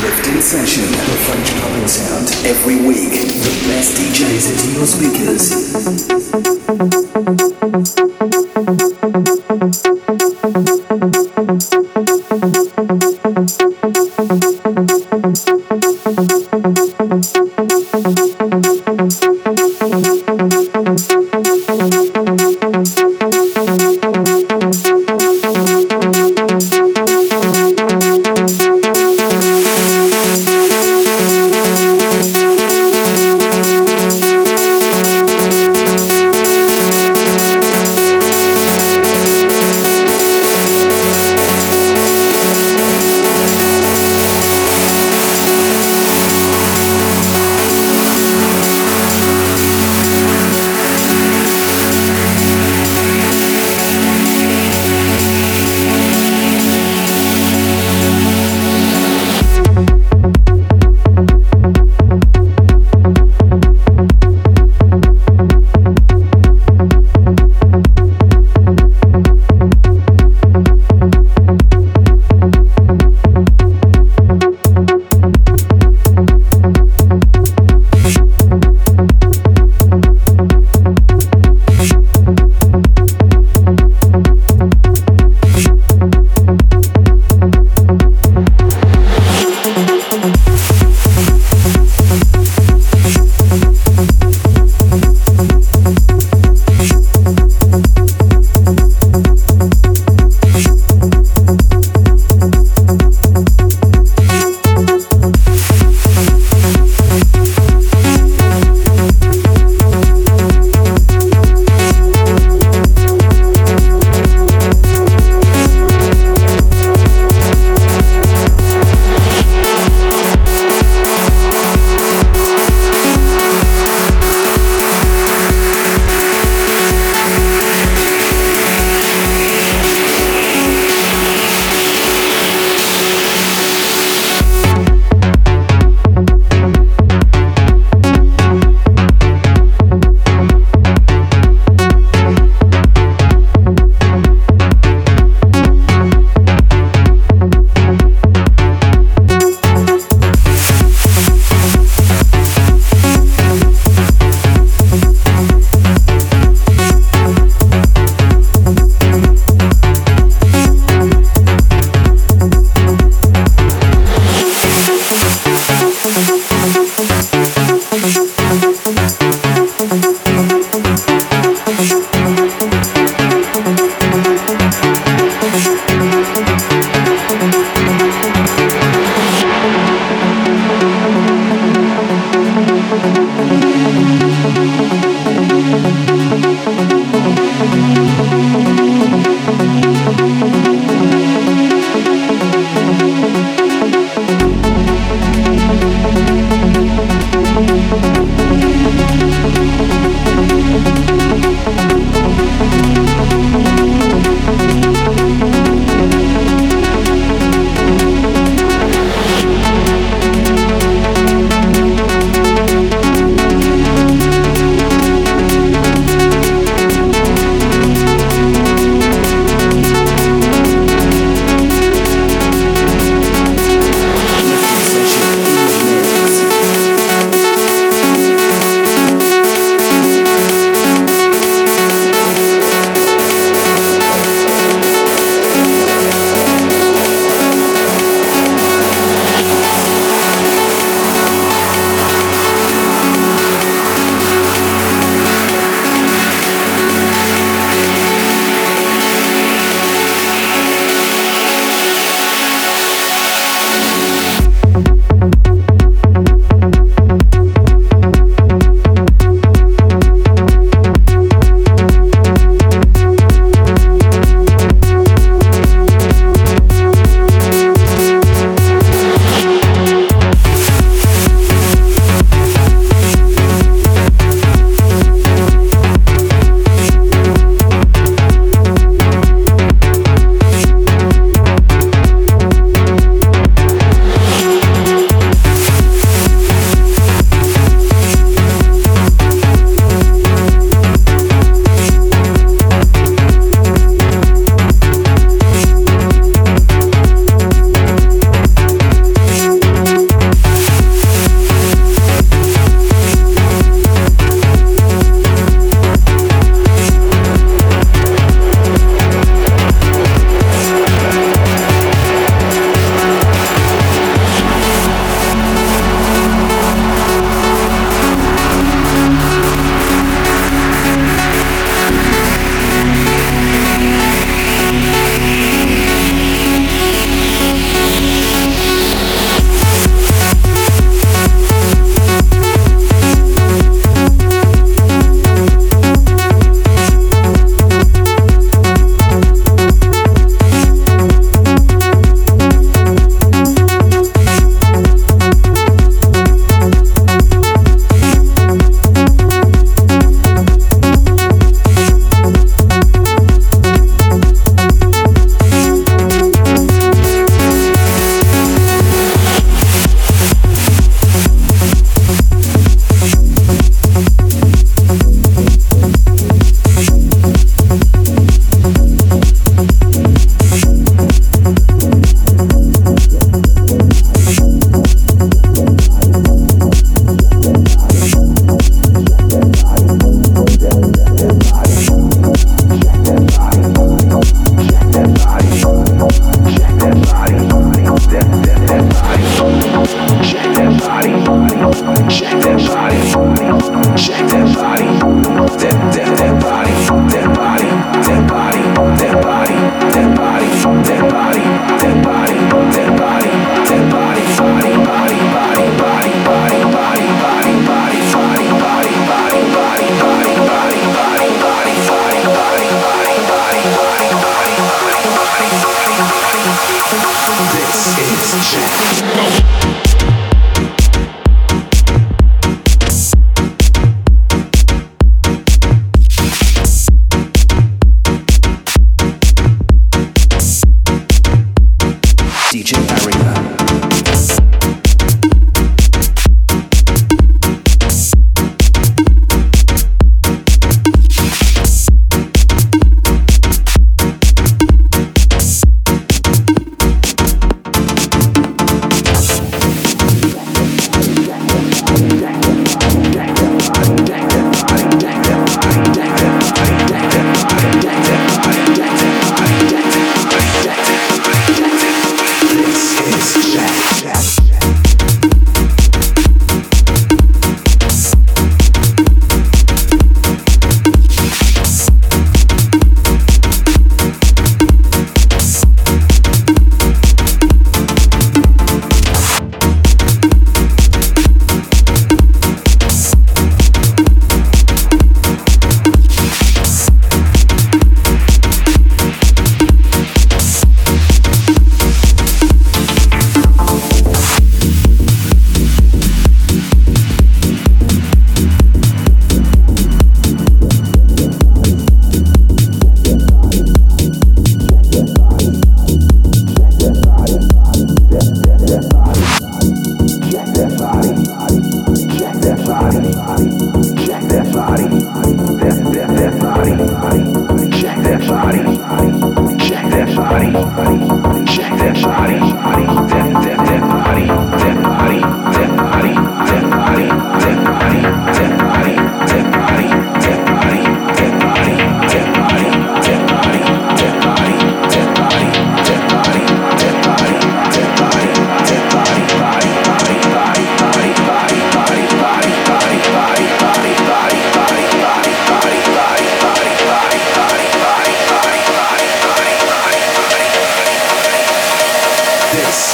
Uplifting 0.00 0.40
session, 0.40 0.84
the 0.84 1.16
French 1.28 1.50
pumping 1.60 1.86
sound. 1.86 2.26
Every 2.46 2.76
week, 2.76 3.12
the 3.12 3.52
best 3.68 3.98
DJs 3.98 4.48
into 4.50 4.68
your 4.72 4.86
speakers. 7.92 7.99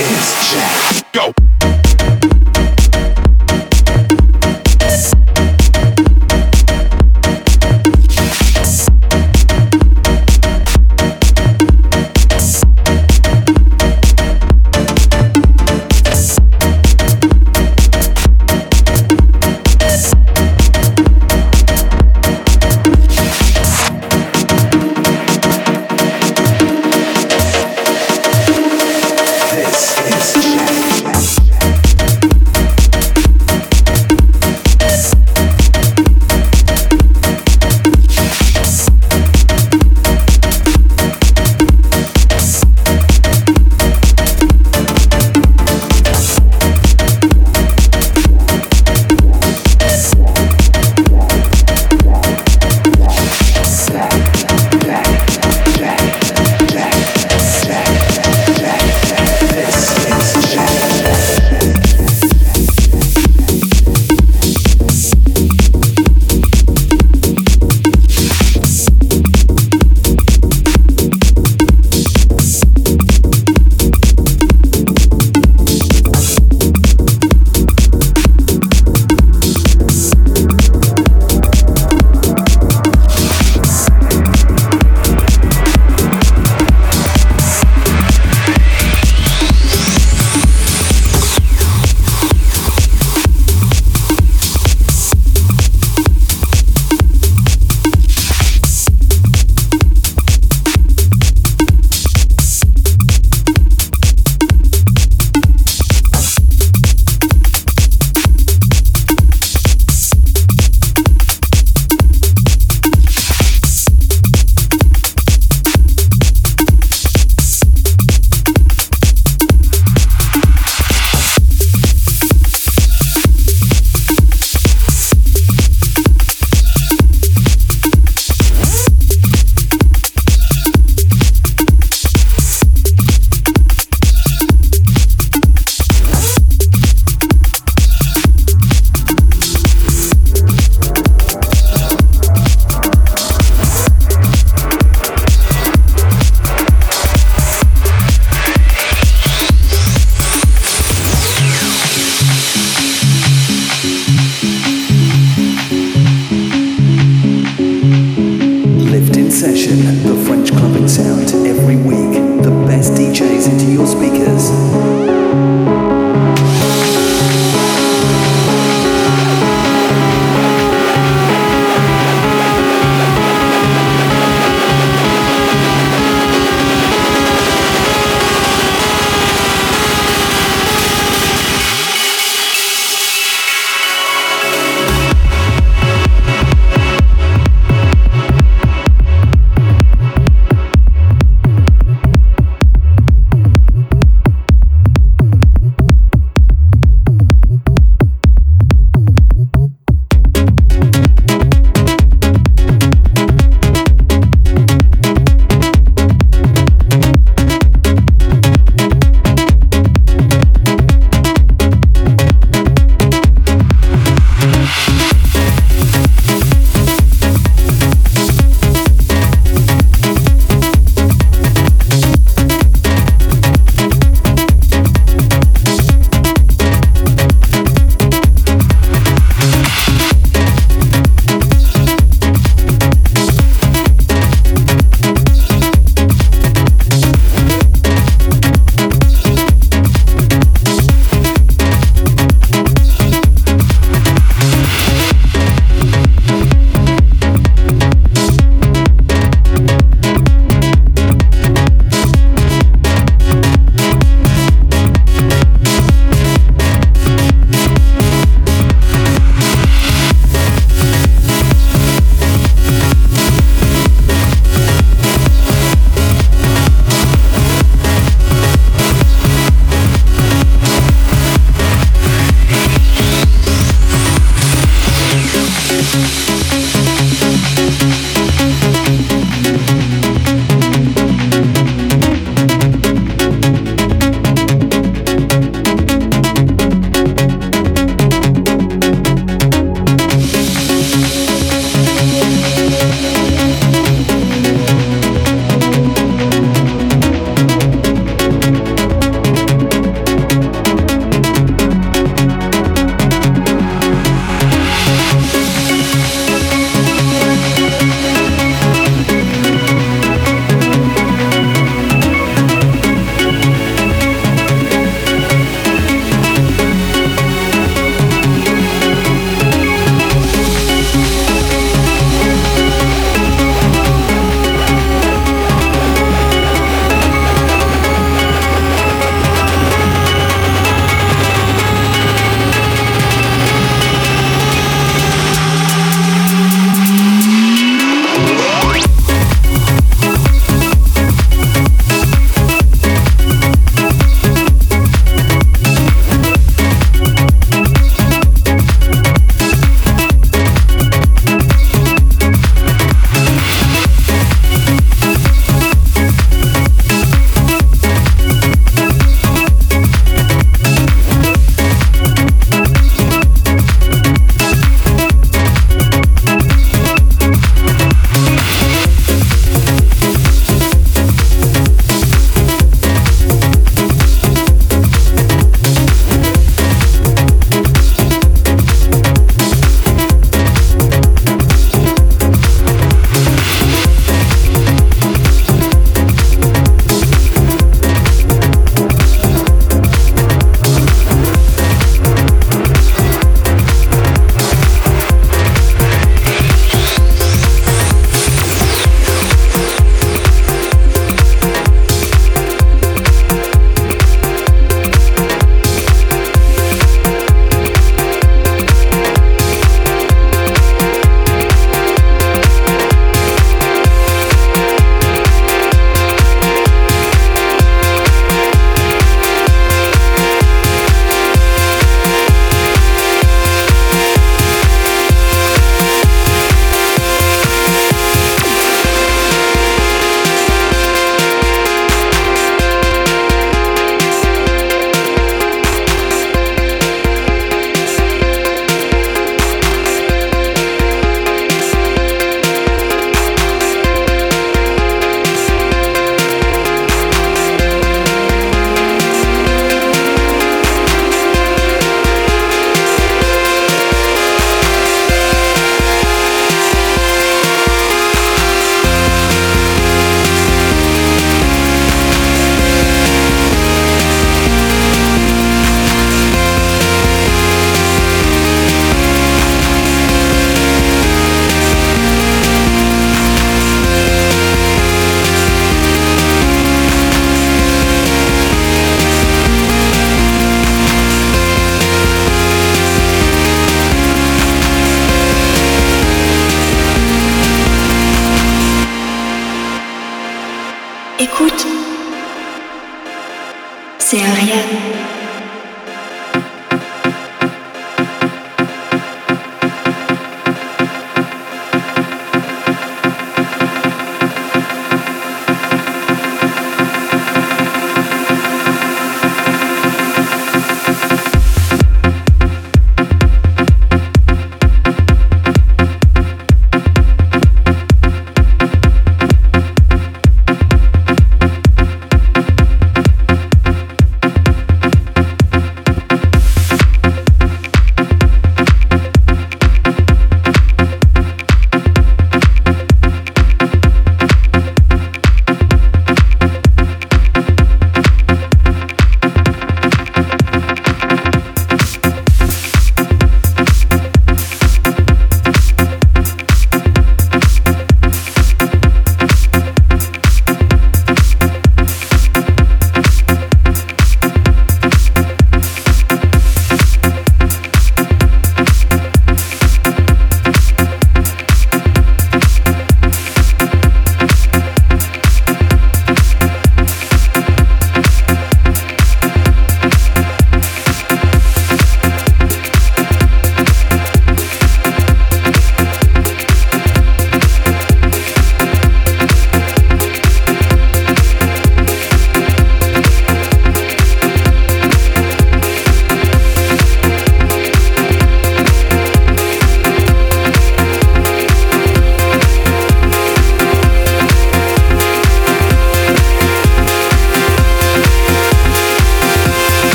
Jack. 0.00 1.12
Go. 1.12 1.49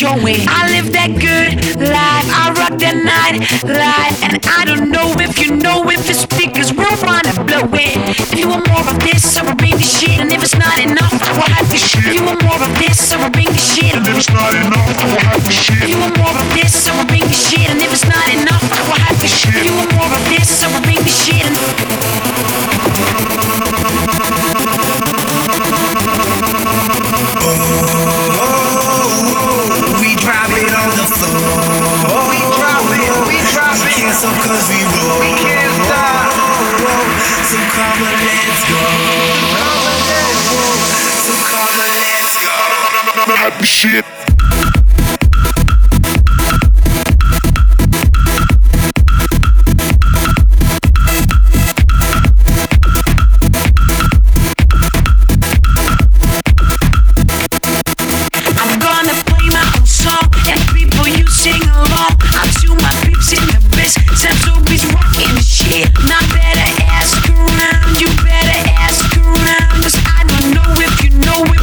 Showing. 0.00 0.48
I 0.48 0.69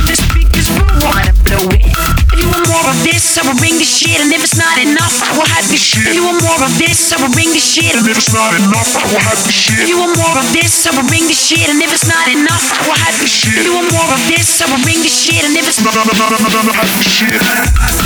this, 0.08 0.24
beat 0.34 0.50
is 0.56 0.72
ruined 0.72 1.04
If 2.32 2.40
you 2.40 2.48
want 2.50 2.68
more 2.68 2.88
of 2.90 2.98
this 3.04 3.38
I 3.38 3.46
will 3.46 3.60
bring 3.60 3.78
the 3.78 3.86
shit. 3.86 4.18
And 4.18 4.34
if 4.34 4.42
it's 4.42 4.58
not 4.58 4.78
enough, 4.80 5.14
I 5.22 5.38
will 5.38 5.46
have 5.46 5.68
the 5.70 5.78
shit. 5.78 6.08
If 6.08 6.16
you 6.16 6.24
want 6.26 6.42
more 6.42 6.62
of 6.64 6.74
this, 6.80 7.14
I 7.14 7.22
will 7.22 7.34
bring 7.34 7.54
the 7.54 7.62
shit. 7.62 7.94
And 7.94 8.08
if 8.08 8.18
it's 8.18 8.34
not 8.34 8.56
enough, 8.58 8.90
I 8.98 9.06
will 9.12 9.22
have 9.22 9.42
the 9.46 9.52
shit. 9.54 9.84
If 9.84 9.90
you 9.90 10.00
want 10.00 10.18
more 10.18 10.36
of 10.36 10.48
this, 10.54 10.88
I 10.88 10.92
will 10.96 11.06
bring 11.06 11.28
the 11.28 11.38
shit. 11.38 11.70
And 11.70 11.80
if 11.80 11.94
it's 11.94 12.08
not 12.08 12.26
enough, 12.28 12.66
I 12.74 12.80
will 12.88 12.98
have 12.98 13.16
the 13.20 13.28
shit. 13.30 13.62
If 13.62 13.66
you 13.66 13.74
want 13.76 13.92
more 13.92 14.10
of 14.10 14.22
this, 14.28 14.62
I 14.62 14.66
see 16.88 17.26
you 17.26 17.97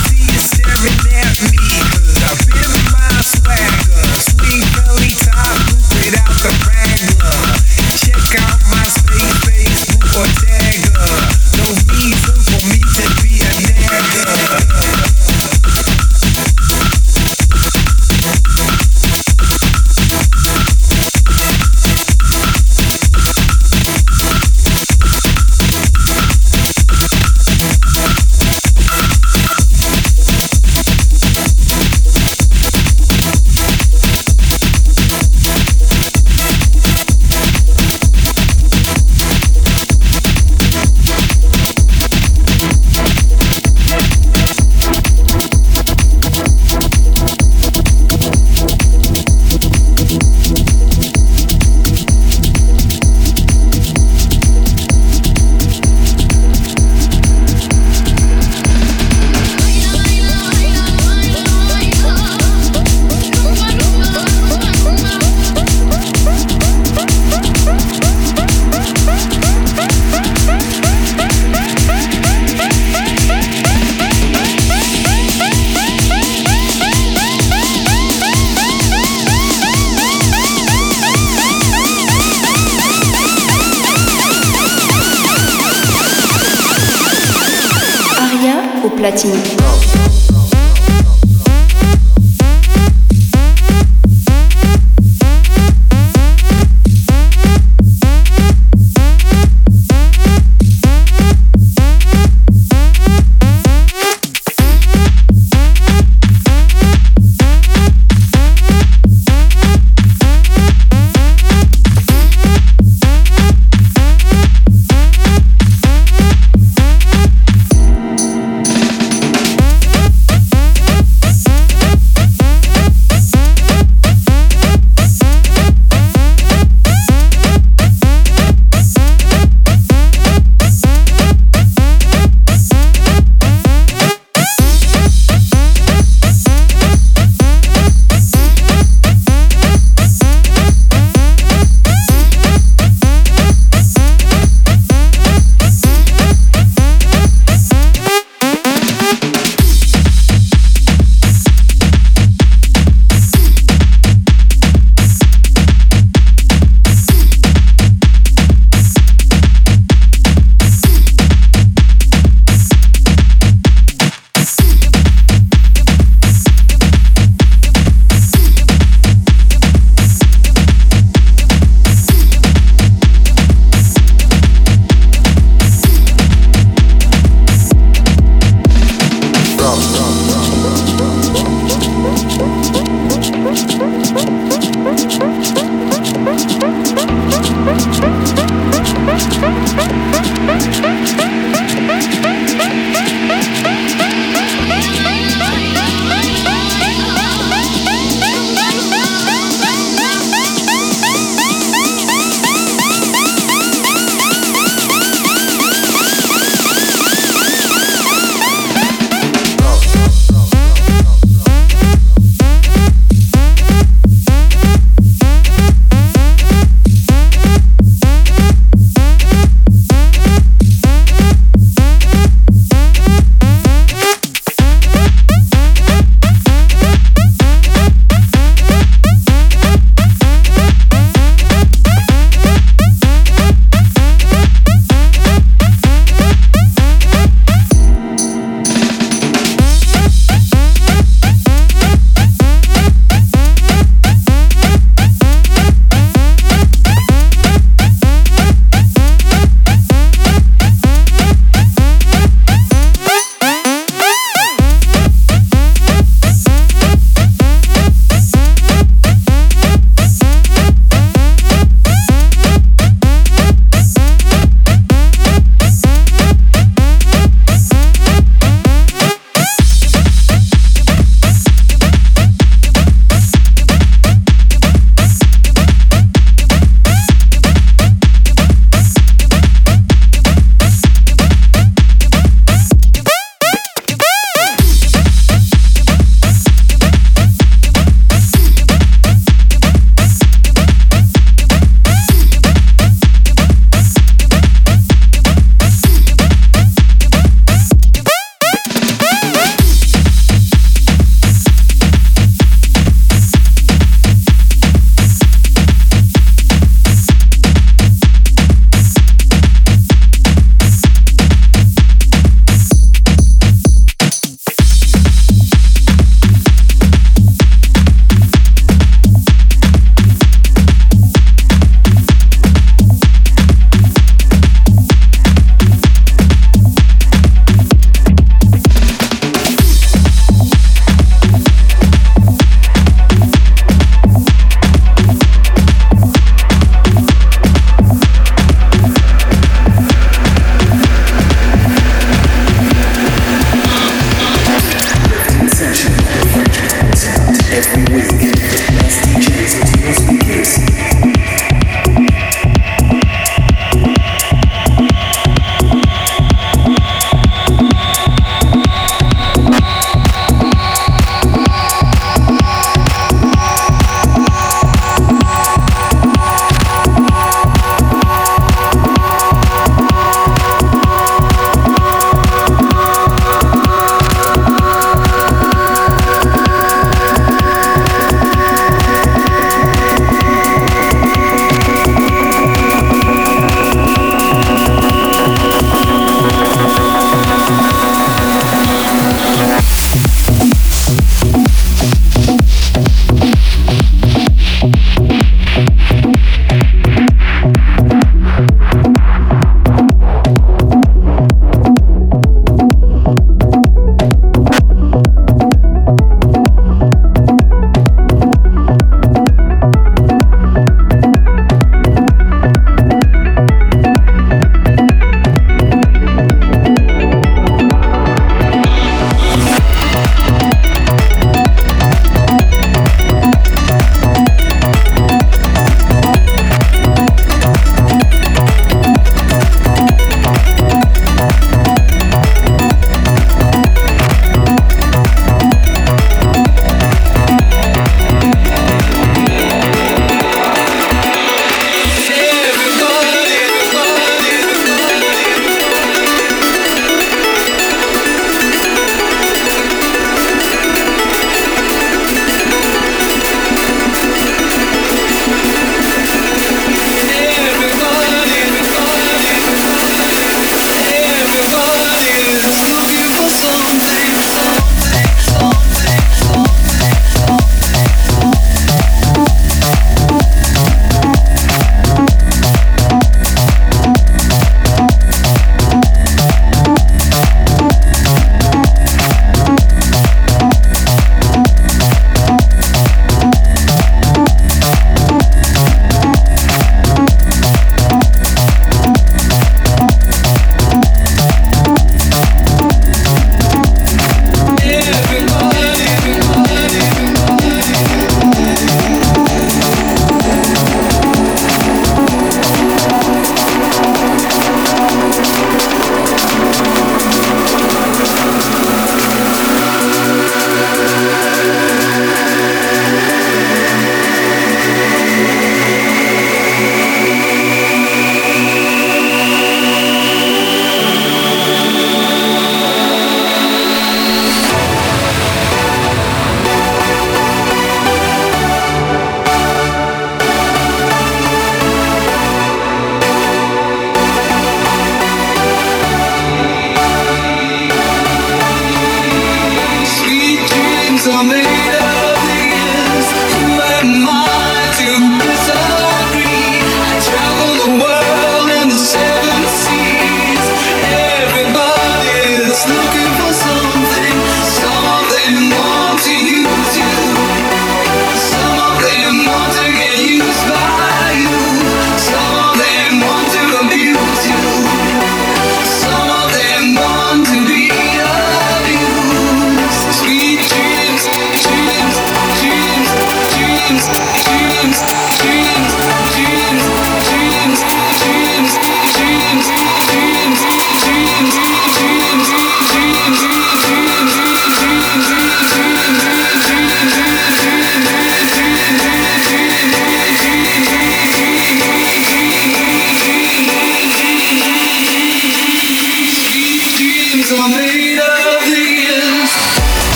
platine. 89.02 90.11